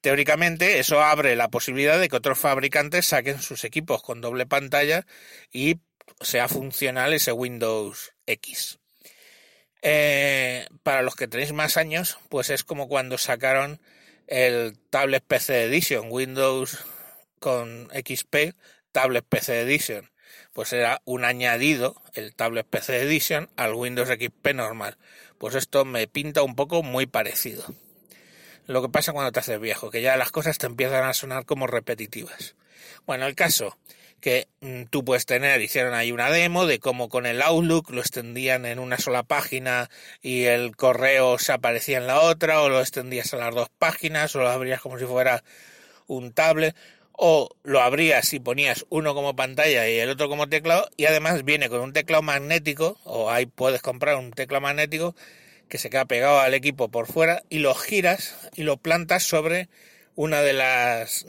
Teóricamente 0.00 0.78
eso 0.78 1.00
abre 1.00 1.36
la 1.36 1.48
posibilidad 1.48 1.98
de 1.98 2.08
que 2.08 2.16
otros 2.16 2.38
fabricantes 2.38 3.06
saquen 3.06 3.40
sus 3.40 3.64
equipos 3.64 4.02
con 4.02 4.20
doble 4.20 4.46
pantalla 4.46 5.06
y 5.52 5.80
sea 6.20 6.48
funcional 6.48 7.12
ese 7.14 7.32
Windows 7.32 8.12
X. 8.26 8.81
Eh, 9.82 10.66
para 10.84 11.02
los 11.02 11.16
que 11.16 11.26
tenéis 11.26 11.52
más 11.52 11.76
años, 11.76 12.18
pues 12.28 12.50
es 12.50 12.62
como 12.62 12.88
cuando 12.88 13.18
sacaron 13.18 13.80
el 14.28 14.78
Tablet 14.90 15.24
PC 15.26 15.64
Edition, 15.64 16.06
Windows 16.08 16.78
con 17.40 17.88
XP, 17.90 18.54
Tablet 18.92 19.24
PC 19.28 19.60
Edition. 19.62 20.10
Pues 20.52 20.72
era 20.72 21.02
un 21.04 21.24
añadido, 21.24 22.00
el 22.14 22.34
Tablet 22.34 22.66
PC 22.66 23.02
Edition, 23.02 23.50
al 23.56 23.74
Windows 23.74 24.08
XP 24.08 24.54
normal. 24.54 24.96
Pues 25.38 25.56
esto 25.56 25.84
me 25.84 26.06
pinta 26.06 26.42
un 26.42 26.54
poco 26.54 26.82
muy 26.82 27.06
parecido. 27.06 27.64
Lo 28.66 28.80
que 28.80 28.88
pasa 28.88 29.12
cuando 29.12 29.32
te 29.32 29.40
haces 29.40 29.60
viejo, 29.60 29.90
que 29.90 30.02
ya 30.02 30.16
las 30.16 30.30
cosas 30.30 30.58
te 30.58 30.66
empiezan 30.66 31.04
a 31.04 31.14
sonar 31.14 31.44
como 31.44 31.66
repetitivas. 31.66 32.54
Bueno, 33.06 33.26
el 33.26 33.34
caso 33.34 33.76
que 34.22 34.48
mm, 34.60 34.84
tú 34.84 35.04
puedes 35.04 35.26
tener, 35.26 35.60
hicieron 35.60 35.92
ahí 35.92 36.12
una 36.12 36.30
demo 36.30 36.64
de 36.64 36.78
cómo 36.78 37.10
con 37.10 37.26
el 37.26 37.42
Outlook 37.42 37.90
lo 37.90 38.00
extendían 38.00 38.64
en 38.64 38.78
una 38.78 38.96
sola 38.96 39.24
página 39.24 39.90
y 40.22 40.44
el 40.44 40.76
correo 40.76 41.38
se 41.38 41.52
aparecía 41.52 41.98
en 41.98 42.06
la 42.06 42.20
otra, 42.20 42.62
o 42.62 42.70
lo 42.70 42.80
extendías 42.80 43.34
a 43.34 43.36
las 43.36 43.54
dos 43.54 43.68
páginas, 43.78 44.34
o 44.36 44.38
lo 44.38 44.48
abrías 44.48 44.80
como 44.80 44.98
si 44.98 45.04
fuera 45.04 45.42
un 46.06 46.32
tablet, 46.32 46.76
o 47.12 47.50
lo 47.64 47.82
abrías 47.82 48.32
y 48.32 48.38
ponías 48.38 48.86
uno 48.88 49.12
como 49.12 49.34
pantalla 49.34 49.88
y 49.88 49.98
el 49.98 50.08
otro 50.08 50.28
como 50.28 50.48
teclado, 50.48 50.88
y 50.96 51.06
además 51.06 51.44
viene 51.44 51.68
con 51.68 51.80
un 51.80 51.92
teclado 51.92 52.22
magnético, 52.22 52.98
o 53.04 53.28
ahí 53.28 53.46
puedes 53.46 53.82
comprar 53.82 54.16
un 54.16 54.30
teclado 54.30 54.62
magnético 54.62 55.16
que 55.68 55.78
se 55.78 55.90
queda 55.90 56.04
pegado 56.04 56.38
al 56.38 56.54
equipo 56.54 56.90
por 56.90 57.06
fuera 57.06 57.42
y 57.50 57.58
lo 57.58 57.74
giras 57.74 58.36
y 58.54 58.62
lo 58.62 58.76
plantas 58.76 59.24
sobre 59.24 59.68
una 60.14 60.42
de 60.42 60.52
las 60.52 61.26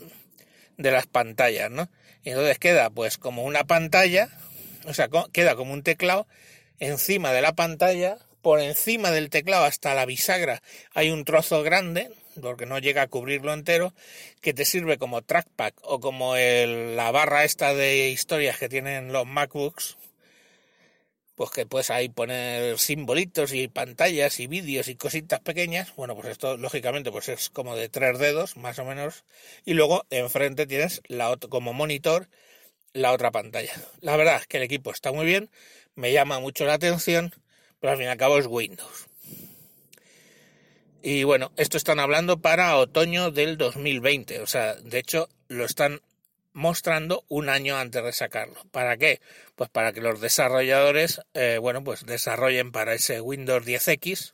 de 0.78 0.92
las 0.92 1.08
pantallas, 1.08 1.70
¿no? 1.72 1.90
Y 2.24 2.30
entonces 2.30 2.60
queda 2.60 2.90
pues 2.90 3.18
como 3.18 3.44
una 3.44 3.64
pantalla, 3.66 4.30
o 4.86 4.94
sea, 4.94 5.10
queda 5.32 5.56
como 5.56 5.74
un 5.74 5.84
teclado 5.84 6.28
encima 6.80 7.32
de 7.32 7.42
la 7.42 7.54
pantalla, 7.54 8.18
por 8.42 8.60
encima 8.60 9.12
del 9.12 9.30
teclado 9.30 9.66
hasta 9.66 9.96
la 9.96 10.06
bisagra 10.06 10.62
hay 10.94 11.12
un 11.12 11.24
trozo 11.24 11.64
grande, 11.64 12.12
porque 12.42 12.66
no 12.66 12.80
llega 12.80 13.04
a 13.04 13.08
cubrirlo 13.08 13.54
entero, 13.54 13.94
que 14.42 14.54
te 14.54 14.66
sirve 14.66 14.98
como 14.98 15.22
trackpad 15.22 15.74
o 15.82 16.00
como 16.00 16.36
la 16.36 17.12
barra 17.12 17.46
esta 17.46 17.74
de 17.74 18.10
historias 18.10 18.58
que 18.58 18.70
tienen 18.70 19.14
los 19.14 19.26
MacBooks, 19.26 19.98
pues 21.36 21.50
que 21.52 21.66
puedes 21.66 21.90
ahí 21.90 22.10
poner 22.10 22.78
simbolitos 22.78 23.54
y 23.54 23.68
pantallas 23.68 24.40
y 24.40 24.48
vídeos 24.48 24.88
y 24.88 24.96
cositas 24.96 25.40
pequeñas. 25.40 25.96
Bueno, 25.96 26.16
pues 26.16 26.28
esto 26.28 26.58
lógicamente 26.58 27.12
pues 27.12 27.30
es 27.30 27.50
como 27.50 27.76
de 27.76 27.90
tres 27.90 28.20
dedos 28.20 28.58
más 28.58 28.80
o 28.80 28.86
menos. 28.86 29.26
Y 29.66 29.74
luego 29.74 30.06
enfrente 30.10 30.68
tienes 30.68 31.02
la 31.08 31.36
como 31.50 31.74
monitor 31.74 32.30
la 32.94 33.12
otra 33.12 33.32
pantalla. 33.32 33.74
La 34.02 34.16
verdad 34.16 34.38
es 34.38 34.48
que 34.48 34.58
el 34.58 34.64
equipo 34.64 34.92
está 34.92 35.12
muy 35.12 35.26
bien, 35.26 35.50
me 35.96 36.12
llama 36.12 36.40
mucho 36.40 36.66
la 36.66 36.76
atención, 36.76 37.34
pero 37.80 37.92
al 37.92 37.98
fin 37.98 38.08
y 38.08 38.10
al 38.10 38.18
cabo 38.18 38.38
es 38.38 38.46
Windows. 38.48 39.08
Y 41.02 41.24
bueno, 41.24 41.52
esto 41.58 41.76
están 41.76 42.00
hablando 42.00 42.40
para 42.40 42.78
otoño 42.78 43.32
del 43.32 43.58
2020, 43.58 44.40
o 44.40 44.48
sea, 44.48 44.76
de 44.76 45.00
hecho 45.00 45.28
lo 45.50 45.66
están 45.66 46.00
mostrando 46.54 47.26
un 47.28 47.50
año 47.50 47.78
antes 47.78 48.04
de 48.04 48.14
sacarlo. 48.14 48.64
¿Para 48.72 48.98
qué? 48.98 49.22
Pues 49.56 49.70
para 49.70 49.92
que 49.92 50.02
los 50.02 50.22
desarrolladores, 50.22 51.22
eh, 51.34 51.58
bueno, 51.60 51.84
pues 51.84 52.06
desarrollen 52.06 52.72
para 52.72 52.94
ese 52.94 53.22
Windows 53.22 53.66
10X, 53.66 54.34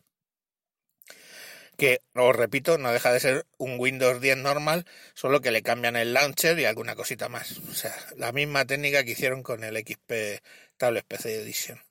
que, 1.77 2.01
os 2.13 2.35
repito, 2.35 2.77
no 2.77 2.91
deja 2.91 3.11
de 3.11 3.19
ser 3.19 3.47
un 3.57 3.79
Windows 3.79 4.21
10 4.21 4.37
normal, 4.37 4.85
solo 5.15 5.41
que 5.41 5.51
le 5.51 5.63
cambian 5.63 5.95
el 5.95 6.13
launcher 6.13 6.59
y 6.59 6.65
alguna 6.65 6.95
cosita 6.95 7.29
más. 7.29 7.57
O 7.69 7.73
sea, 7.73 7.95
la 8.17 8.31
misma 8.31 8.65
técnica 8.65 9.03
que 9.03 9.11
hicieron 9.11 9.41
con 9.41 9.63
el 9.63 9.77
XP 9.77 10.43
Tablet 10.77 11.05
PC 11.07 11.41
Edition. 11.41 11.81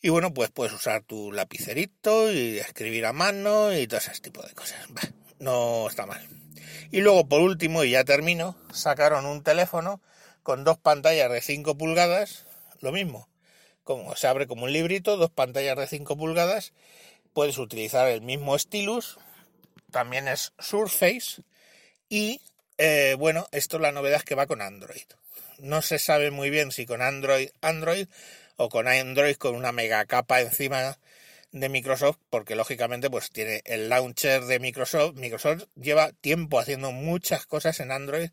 Y 0.00 0.08
bueno, 0.08 0.32
pues 0.32 0.50
puedes 0.50 0.72
usar 0.72 1.02
tu 1.02 1.32
lapicerito 1.32 2.32
y 2.32 2.58
escribir 2.58 3.06
a 3.06 3.12
mano 3.12 3.76
y 3.76 3.86
todo 3.86 3.98
ese 3.98 4.20
tipo 4.20 4.42
de 4.42 4.54
cosas. 4.54 4.78
no 5.38 5.88
está 5.88 6.06
mal. 6.06 6.41
Y 6.90 7.00
luego, 7.00 7.28
por 7.28 7.40
último, 7.40 7.84
y 7.84 7.90
ya 7.90 8.04
termino, 8.04 8.56
sacaron 8.72 9.26
un 9.26 9.42
teléfono 9.42 10.00
con 10.42 10.64
dos 10.64 10.78
pantallas 10.78 11.30
de 11.30 11.40
5 11.40 11.76
pulgadas, 11.76 12.46
lo 12.80 12.92
mismo, 12.92 13.28
como 13.84 14.16
se 14.16 14.26
abre 14.26 14.46
como 14.46 14.64
un 14.64 14.72
librito, 14.72 15.16
dos 15.16 15.30
pantallas 15.30 15.76
de 15.76 15.86
5 15.86 16.16
pulgadas, 16.16 16.72
puedes 17.32 17.58
utilizar 17.58 18.08
el 18.08 18.22
mismo 18.22 18.58
stylus, 18.58 19.18
también 19.90 20.28
es 20.28 20.52
Surface, 20.58 21.42
y 22.08 22.40
eh, 22.78 23.14
bueno, 23.18 23.46
esto 23.52 23.76
es 23.76 23.82
la 23.82 23.92
novedad 23.92 24.22
que 24.22 24.34
va 24.34 24.46
con 24.46 24.60
Android. 24.60 25.06
No 25.58 25.82
se 25.82 25.98
sabe 25.98 26.30
muy 26.30 26.50
bien 26.50 26.72
si 26.72 26.86
con 26.86 27.02
Android 27.02 27.50
Android 27.60 28.08
o 28.56 28.68
con 28.68 28.88
Android 28.88 29.36
con 29.36 29.54
una 29.54 29.70
mega 29.70 30.04
capa 30.06 30.40
encima 30.40 30.98
de 31.52 31.68
Microsoft 31.68 32.18
porque 32.30 32.56
lógicamente 32.56 33.10
pues 33.10 33.30
tiene 33.30 33.62
el 33.64 33.88
launcher 33.88 34.44
de 34.44 34.58
Microsoft. 34.58 35.16
Microsoft 35.16 35.64
lleva 35.76 36.12
tiempo 36.12 36.58
haciendo 36.58 36.92
muchas 36.92 37.46
cosas 37.46 37.78
en 37.80 37.92
Android 37.92 38.30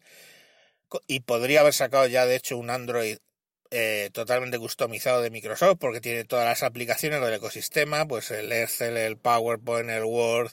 y 1.07 1.19
podría 1.21 1.61
haber 1.61 1.73
sacado 1.73 2.07
ya 2.07 2.25
de 2.25 2.35
hecho 2.35 2.57
un 2.57 2.69
Android 2.69 3.17
eh, 3.71 4.09
totalmente 4.13 4.57
customizado 4.57 5.21
de 5.21 5.29
Microsoft 5.29 5.77
porque 5.79 6.01
tiene 6.01 6.23
todas 6.25 6.45
las 6.45 6.63
aplicaciones 6.63 7.21
del 7.21 7.35
ecosistema, 7.35 8.07
pues 8.07 8.31
el 8.31 8.51
Excel, 8.51 8.97
el 8.97 9.17
PowerPoint, 9.17 9.89
el 9.89 10.05
Word, 10.05 10.49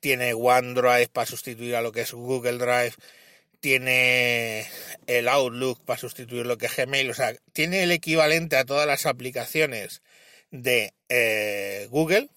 tiene 0.00 0.34
OneDrive 0.34 1.08
para 1.08 1.26
sustituir 1.26 1.76
a 1.76 1.82
lo 1.82 1.92
que 1.92 2.02
es 2.02 2.12
Google 2.12 2.58
Drive, 2.58 2.94
tiene 3.60 4.66
el 5.06 5.28
Outlook 5.28 5.82
para 5.84 5.98
sustituir 5.98 6.44
lo 6.44 6.58
que 6.58 6.66
es 6.66 6.76
Gmail, 6.76 7.08
o 7.10 7.14
sea, 7.14 7.34
tiene 7.54 7.84
el 7.84 7.92
equivalente 7.92 8.56
a 8.56 8.66
todas 8.66 8.86
las 8.86 9.06
aplicaciones 9.06 10.02
de 10.52 10.94
eh, 11.08 11.88
Google 11.90 12.28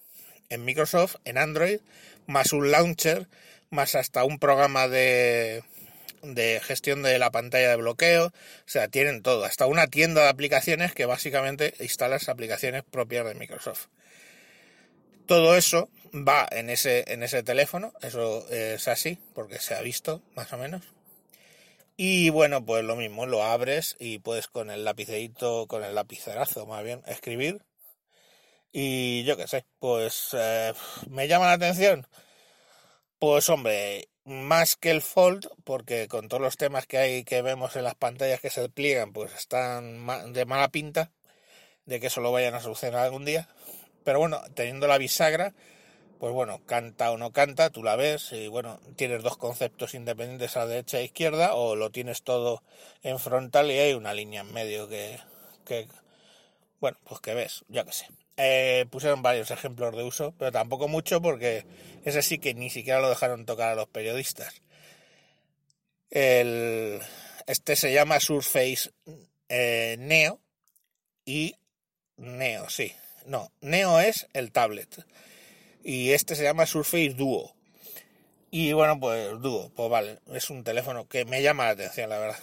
en 0.48 0.64
Microsoft, 0.64 1.16
en 1.24 1.38
Android, 1.38 1.78
más 2.26 2.52
un 2.52 2.72
launcher, 2.72 3.28
más 3.70 3.94
hasta 3.94 4.24
un 4.24 4.38
programa 4.38 4.88
de, 4.88 5.62
de 6.22 6.60
gestión 6.60 7.02
de 7.02 7.18
la 7.18 7.30
pantalla 7.30 7.70
de 7.70 7.76
bloqueo, 7.76 8.26
o 8.26 8.32
sea, 8.68 8.88
tienen 8.88 9.22
todo, 9.22 9.44
hasta 9.44 9.66
una 9.66 9.86
tienda 9.86 10.22
de 10.22 10.28
aplicaciones 10.28 10.92
que 10.92 11.06
básicamente 11.06 11.74
instala 11.80 12.16
las 12.16 12.28
aplicaciones 12.28 12.82
propias 12.82 13.26
de 13.26 13.34
Microsoft. 13.34 13.86
Todo 15.26 15.56
eso 15.56 15.88
va 16.12 16.46
en 16.50 16.70
ese, 16.70 17.04
en 17.08 17.22
ese 17.22 17.42
teléfono, 17.42 17.92
eso 18.02 18.48
es 18.50 18.86
así, 18.88 19.18
porque 19.34 19.58
se 19.58 19.74
ha 19.74 19.80
visto 19.82 20.22
más 20.34 20.52
o 20.52 20.58
menos. 20.58 20.84
Y 21.96 22.30
bueno, 22.30 22.64
pues 22.64 22.84
lo 22.84 22.94
mismo, 22.94 23.26
lo 23.26 23.42
abres 23.42 23.96
y 23.98 24.18
puedes 24.18 24.48
con 24.48 24.70
el 24.70 24.84
lapicerito, 24.84 25.66
con 25.66 25.82
el 25.82 25.94
lapicerazo 25.94 26.66
más 26.66 26.84
bien, 26.84 27.02
escribir 27.06 27.62
y 28.72 29.24
yo 29.24 29.36
qué 29.36 29.46
sé, 29.48 29.64
pues 29.78 30.30
eh, 30.34 30.72
me 31.08 31.28
llama 31.28 31.46
la 31.46 31.52
atención. 31.52 32.06
Pues 33.18 33.48
hombre, 33.48 34.08
más 34.24 34.76
que 34.76 34.90
el 34.90 35.02
Fold, 35.02 35.48
porque 35.64 36.08
con 36.08 36.28
todos 36.28 36.42
los 36.42 36.56
temas 36.56 36.86
que 36.86 36.98
hay 36.98 37.24
que 37.24 37.42
vemos 37.42 37.76
en 37.76 37.84
las 37.84 37.94
pantallas 37.94 38.40
que 38.40 38.50
se 38.50 38.68
pliegan, 38.68 39.12
pues 39.12 39.34
están 39.34 40.32
de 40.32 40.44
mala 40.46 40.68
pinta 40.68 41.12
de 41.86 42.00
que 42.00 42.08
eso 42.08 42.20
lo 42.20 42.32
vayan 42.32 42.54
a 42.54 42.60
solucionar 42.60 43.04
algún 43.04 43.24
día. 43.24 43.48
Pero 44.04 44.18
bueno, 44.20 44.42
teniendo 44.54 44.86
la 44.88 44.98
bisagra, 44.98 45.54
pues 46.18 46.32
bueno, 46.32 46.60
canta 46.66 47.10
o 47.12 47.18
no 47.18 47.32
canta, 47.32 47.70
tú 47.70 47.82
la 47.82 47.96
ves 47.96 48.32
y 48.32 48.48
bueno, 48.48 48.80
tienes 48.96 49.22
dos 49.22 49.36
conceptos 49.36 49.94
independientes 49.94 50.56
a 50.56 50.60
la 50.60 50.66
derecha 50.66 50.98
e 51.00 51.04
izquierda 51.04 51.54
o 51.54 51.76
lo 51.76 51.90
tienes 51.90 52.22
todo 52.22 52.62
en 53.02 53.18
frontal 53.18 53.70
y 53.70 53.78
hay 53.78 53.94
una 53.94 54.14
línea 54.14 54.42
en 54.42 54.52
medio 54.52 54.88
que, 54.88 55.18
que 55.64 55.88
bueno, 56.80 56.98
pues 57.04 57.20
que 57.20 57.34
ves, 57.34 57.64
ya 57.68 57.84
que 57.84 57.92
sé. 57.92 58.06
Eh, 58.36 58.84
pusieron 58.90 59.22
varios 59.22 59.50
ejemplos 59.50 59.96
de 59.96 60.02
uso, 60.02 60.34
pero 60.38 60.52
tampoco 60.52 60.88
mucho 60.88 61.22
porque 61.22 61.64
ese 62.04 62.22
sí 62.22 62.38
que 62.38 62.54
ni 62.54 62.68
siquiera 62.68 63.00
lo 63.00 63.08
dejaron 63.08 63.46
tocar 63.46 63.70
a 63.70 63.74
los 63.74 63.88
periodistas. 63.88 64.62
El, 66.10 67.00
este 67.46 67.76
se 67.76 67.92
llama 67.92 68.20
Surface 68.20 68.90
eh, 69.48 69.96
Neo 69.98 70.40
y 71.24 71.54
Neo, 72.16 72.68
sí. 72.68 72.92
No, 73.24 73.50
Neo 73.60 74.00
es 74.00 74.28
el 74.34 74.52
tablet 74.52 75.04
y 75.86 76.10
este 76.10 76.34
se 76.34 76.42
llama 76.42 76.66
Surface 76.66 77.10
Duo. 77.10 77.54
Y 78.50 78.72
bueno, 78.72 78.98
pues 78.98 79.40
Duo, 79.40 79.70
pues 79.74 79.88
vale, 79.88 80.18
es 80.32 80.50
un 80.50 80.64
teléfono 80.64 81.08
que 81.08 81.24
me 81.24 81.42
llama 81.42 81.64
la 81.64 81.70
atención, 81.70 82.10
la 82.10 82.18
verdad. 82.18 82.38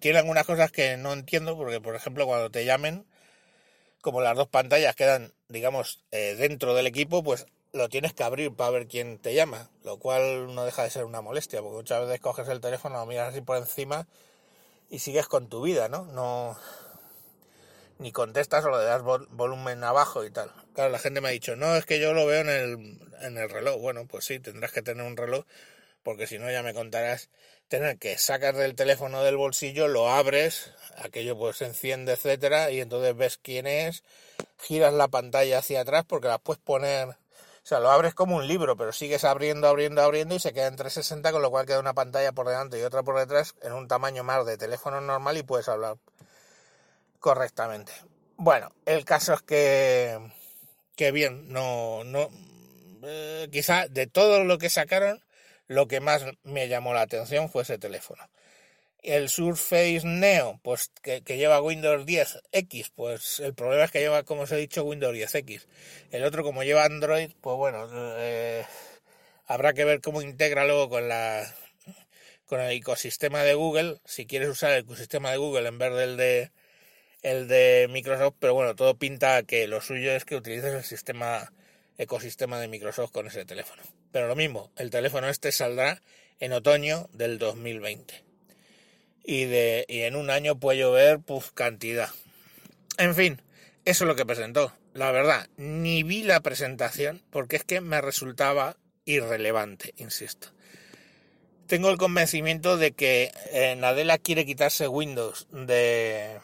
Tiene 0.00 0.18
algunas 0.18 0.46
cosas 0.46 0.72
que 0.72 0.96
no 0.96 1.12
entiendo, 1.12 1.56
porque 1.56 1.80
por 1.80 1.94
ejemplo 1.94 2.26
cuando 2.26 2.50
te 2.50 2.64
llamen, 2.64 3.06
como 4.06 4.20
las 4.20 4.36
dos 4.36 4.46
pantallas 4.46 4.94
quedan, 4.94 5.32
digamos, 5.48 5.98
eh, 6.12 6.36
dentro 6.38 6.74
del 6.74 6.86
equipo, 6.86 7.24
pues 7.24 7.44
lo 7.72 7.88
tienes 7.88 8.12
que 8.12 8.22
abrir 8.22 8.54
para 8.54 8.70
ver 8.70 8.86
quién 8.86 9.18
te 9.18 9.34
llama, 9.34 9.68
lo 9.82 9.98
cual 9.98 10.54
no 10.54 10.64
deja 10.64 10.84
de 10.84 10.90
ser 10.90 11.04
una 11.04 11.22
molestia, 11.22 11.60
porque 11.60 11.78
muchas 11.78 12.06
veces 12.06 12.20
coges 12.20 12.46
el 12.46 12.60
teléfono, 12.60 13.00
lo 13.00 13.06
miras 13.06 13.30
así 13.30 13.40
por 13.40 13.56
encima 13.56 14.06
y 14.90 15.00
sigues 15.00 15.26
con 15.26 15.48
tu 15.48 15.60
vida, 15.60 15.88
¿no? 15.88 16.04
No, 16.04 16.56
ni 17.98 18.12
contestas 18.12 18.64
o 18.64 18.70
le 18.70 18.84
das 18.84 19.02
volumen 19.02 19.82
abajo 19.82 20.24
y 20.24 20.30
tal. 20.30 20.52
Claro, 20.72 20.90
la 20.90 21.00
gente 21.00 21.20
me 21.20 21.26
ha 21.26 21.32
dicho, 21.32 21.56
no, 21.56 21.74
es 21.74 21.84
que 21.84 21.98
yo 21.98 22.12
lo 22.12 22.26
veo 22.26 22.42
en 22.42 22.48
el, 22.48 23.00
en 23.22 23.38
el 23.38 23.50
reloj. 23.50 23.80
Bueno, 23.80 24.06
pues 24.06 24.24
sí, 24.24 24.38
tendrás 24.38 24.70
que 24.70 24.82
tener 24.82 25.04
un 25.04 25.16
reloj, 25.16 25.44
porque 26.04 26.28
si 26.28 26.38
no 26.38 26.48
ya 26.48 26.62
me 26.62 26.74
contarás 26.74 27.28
tener 27.66 27.98
que 27.98 28.18
sacar 28.18 28.54
del 28.54 28.76
teléfono 28.76 29.24
del 29.24 29.36
bolsillo, 29.36 29.88
lo 29.88 30.08
abres, 30.08 30.70
aquello 30.96 31.36
pues 31.36 31.56
se 31.58 31.66
enciende, 31.66 32.12
etcétera, 32.12 32.70
y 32.70 32.80
entonces 32.80 33.16
ves 33.16 33.38
quién 33.42 33.66
es, 33.66 34.02
giras 34.58 34.92
la 34.92 35.08
pantalla 35.08 35.58
hacia 35.58 35.80
atrás 35.80 36.04
porque 36.06 36.28
la 36.28 36.38
puedes 36.38 36.62
poner, 36.62 37.08
o 37.08 37.14
sea, 37.62 37.80
lo 37.80 37.90
abres 37.90 38.14
como 38.14 38.36
un 38.36 38.46
libro, 38.46 38.76
pero 38.76 38.92
sigues 38.92 39.24
abriendo, 39.24 39.68
abriendo, 39.68 40.02
abriendo 40.02 40.34
y 40.34 40.40
se 40.40 40.52
queda 40.52 40.66
en 40.66 40.76
360, 40.76 41.32
con 41.32 41.42
lo 41.42 41.50
cual 41.50 41.66
queda 41.66 41.80
una 41.80 41.94
pantalla 41.94 42.32
por 42.32 42.48
delante 42.48 42.78
y 42.78 42.82
otra 42.82 43.02
por 43.02 43.18
detrás 43.18 43.54
en 43.62 43.72
un 43.72 43.88
tamaño 43.88 44.24
más 44.24 44.46
de 44.46 44.56
teléfono 44.56 45.00
normal 45.00 45.36
y 45.36 45.42
puedes 45.42 45.68
hablar 45.68 45.96
correctamente. 47.20 47.92
Bueno, 48.36 48.70
el 48.84 49.04
caso 49.04 49.34
es 49.34 49.42
que, 49.42 50.18
que 50.94 51.10
bien, 51.10 51.52
no, 51.52 52.04
no, 52.04 52.28
eh, 53.02 53.48
quizá 53.50 53.88
de 53.88 54.06
todo 54.06 54.44
lo 54.44 54.58
que 54.58 54.70
sacaron, 54.70 55.22
lo 55.68 55.88
que 55.88 56.00
más 56.00 56.24
me 56.44 56.68
llamó 56.68 56.94
la 56.94 57.02
atención 57.02 57.48
fue 57.48 57.62
ese 57.62 57.78
teléfono. 57.78 58.22
El 59.06 59.28
Surface 59.28 60.02
Neo, 60.02 60.58
pues 60.64 60.90
que, 61.00 61.20
lleva 61.36 61.62
Windows 61.62 62.04
10 62.04 62.40
X, 62.50 62.90
pues 62.92 63.38
el 63.38 63.54
problema 63.54 63.84
es 63.84 63.92
que 63.92 64.00
lleva, 64.00 64.24
como 64.24 64.42
os 64.42 64.50
he 64.50 64.56
dicho, 64.56 64.82
Windows 64.82 65.14
10 65.14 65.32
X. 65.36 65.68
El 66.10 66.24
otro, 66.24 66.42
como 66.42 66.64
lleva 66.64 66.84
Android, 66.84 67.30
pues 67.40 67.56
bueno, 67.56 67.88
eh, 68.18 68.64
habrá 69.46 69.74
que 69.74 69.84
ver 69.84 70.00
cómo 70.00 70.22
integra 70.22 70.64
luego 70.64 70.88
con 70.88 71.08
la 71.08 71.54
con 72.46 72.60
el 72.60 72.72
ecosistema 72.72 73.44
de 73.44 73.54
Google. 73.54 74.00
Si 74.04 74.26
quieres 74.26 74.48
usar 74.48 74.72
el 74.72 74.80
ecosistema 74.80 75.30
de 75.30 75.36
Google 75.36 75.68
en 75.68 75.78
vez 75.78 75.94
del 75.94 76.16
de 76.16 76.50
el 77.22 77.46
de 77.46 77.86
Microsoft, 77.88 78.34
pero 78.40 78.54
bueno, 78.54 78.74
todo 78.74 78.98
pinta 78.98 79.44
que 79.44 79.68
lo 79.68 79.80
suyo 79.80 80.10
es 80.12 80.24
que 80.24 80.34
utilices 80.34 80.74
el 80.74 80.84
sistema 80.84 81.52
ecosistema 81.96 82.58
de 82.58 82.66
Microsoft 82.66 83.12
con 83.12 83.28
ese 83.28 83.44
teléfono. 83.44 83.84
Pero 84.10 84.26
lo 84.26 84.34
mismo, 84.34 84.72
el 84.76 84.90
teléfono 84.90 85.28
este 85.28 85.52
saldrá 85.52 86.02
en 86.40 86.52
otoño 86.52 87.08
del 87.12 87.38
2020. 87.38 88.25
Y, 89.28 89.44
de, 89.44 89.84
y 89.88 90.02
en 90.02 90.14
un 90.14 90.30
año 90.30 90.60
puede 90.60 90.78
llover, 90.78 91.18
pues 91.18 91.50
cantidad. 91.50 92.10
En 92.96 93.14
fin, 93.14 93.42
eso 93.84 94.04
es 94.04 94.08
lo 94.08 94.14
que 94.14 94.24
presentó. 94.24 94.72
La 94.94 95.10
verdad, 95.10 95.48
ni 95.56 96.04
vi 96.04 96.22
la 96.22 96.40
presentación 96.40 97.22
porque 97.30 97.56
es 97.56 97.64
que 97.64 97.80
me 97.80 98.00
resultaba 98.00 98.76
irrelevante, 99.04 99.92
insisto. 99.96 100.48
Tengo 101.66 101.90
el 101.90 101.98
convencimiento 101.98 102.76
de 102.76 102.92
que 102.92 103.32
eh, 103.50 103.74
Nadella 103.76 104.18
quiere 104.18 104.46
quitarse 104.46 104.86
Windows 104.86 105.48
de, 105.50 106.38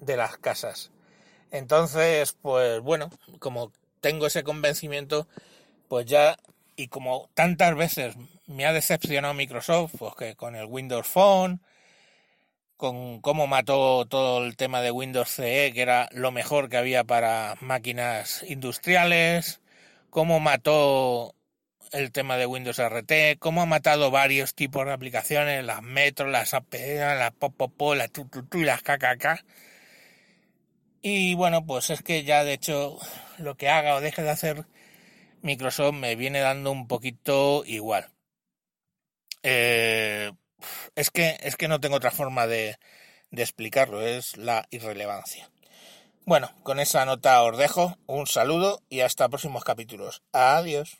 de 0.00 0.16
las 0.16 0.36
casas. 0.38 0.90
Entonces, 1.50 2.36
pues 2.42 2.80
bueno, 2.80 3.10
como 3.38 3.72
tengo 4.00 4.26
ese 4.26 4.42
convencimiento, 4.42 5.28
pues 5.88 6.06
ya, 6.06 6.36
y 6.76 6.88
como 6.88 7.30
tantas 7.34 7.76
veces 7.76 8.16
me 8.46 8.66
ha 8.66 8.72
decepcionado 8.72 9.34
Microsoft, 9.34 9.94
pues 9.98 10.14
que 10.16 10.34
con 10.34 10.56
el 10.56 10.66
Windows 10.66 11.06
Phone, 11.06 11.62
con 12.78 13.20
cómo 13.20 13.46
mató 13.46 14.06
todo 14.06 14.42
el 14.46 14.56
tema 14.56 14.80
de 14.80 14.90
Windows 14.90 15.28
CE, 15.28 15.72
que 15.74 15.82
era 15.82 16.08
lo 16.12 16.32
mejor 16.32 16.70
que 16.70 16.78
había 16.78 17.04
para 17.04 17.56
máquinas 17.60 18.42
industriales, 18.48 19.60
cómo 20.08 20.40
mató 20.40 21.34
el 21.92 22.12
tema 22.12 22.38
de 22.38 22.46
Windows 22.46 22.78
RT, 22.78 23.38
cómo 23.38 23.60
ha 23.60 23.66
matado 23.66 24.10
varios 24.10 24.54
tipos 24.54 24.86
de 24.86 24.92
aplicaciones, 24.92 25.62
las 25.64 25.82
Metro, 25.82 26.28
las 26.28 26.54
APE, 26.54 26.96
las 26.96 27.32
Popopo, 27.32 27.94
las 27.94 28.10
Tututu 28.10 28.58
y 28.58 28.64
las 28.64 28.82
KKK 28.82 29.44
y 31.02 31.34
bueno, 31.34 31.64
pues 31.64 31.90
es 31.90 32.02
que 32.02 32.24
ya 32.24 32.44
de 32.44 32.54
hecho 32.54 32.98
lo 33.38 33.56
que 33.56 33.68
haga 33.68 33.94
o 33.94 34.00
deje 34.00 34.22
de 34.22 34.30
hacer 34.30 34.66
Microsoft 35.42 35.94
me 35.94 36.16
viene 36.16 36.40
dando 36.40 36.72
un 36.72 36.88
poquito 36.88 37.62
igual. 37.66 38.10
Eh, 39.42 40.32
es 40.94 41.10
que 41.10 41.38
es 41.42 41.56
que 41.56 41.68
no 41.68 41.80
tengo 41.80 41.96
otra 41.96 42.10
forma 42.10 42.46
de, 42.46 42.78
de 43.30 43.42
explicarlo, 43.42 44.02
es 44.02 44.36
la 44.36 44.66
irrelevancia. 44.70 45.50
Bueno, 46.24 46.50
con 46.62 46.78
esa 46.78 47.04
nota 47.06 47.42
os 47.42 47.56
dejo, 47.56 47.96
un 48.06 48.26
saludo 48.26 48.82
y 48.90 49.00
hasta 49.00 49.28
próximos 49.28 49.64
capítulos. 49.64 50.22
Adiós. 50.32 50.98